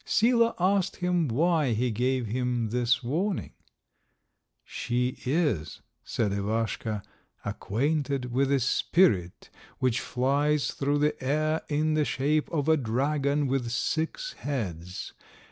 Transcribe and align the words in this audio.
Sila 0.03 0.55
asked 0.59 0.95
him 0.95 1.27
why 1.27 1.73
he 1.73 1.91
gave 1.91 2.25
him 2.25 2.69
this 2.71 3.03
warning. 3.03 3.53
"She 4.63 5.17
is," 5.25 5.81
said 6.03 6.31
Ivaschka, 6.31 7.03
"acquainted 7.45 8.31
with 8.33 8.51
a 8.51 8.59
spirit 8.59 9.51
which 9.77 10.01
flies 10.01 10.71
through 10.71 10.97
the 10.97 11.23
air 11.23 11.61
in 11.69 11.93
the 11.93 12.03
shape 12.05 12.49
of 12.51 12.67
a 12.67 12.77
dragon 12.77 13.45
with 13.45 13.69
six 13.69 14.33
heads. 14.39 15.13